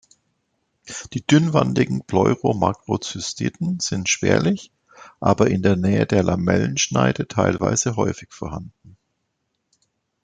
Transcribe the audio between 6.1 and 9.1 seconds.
Lamellenschneide teilweise häufig vorhanden.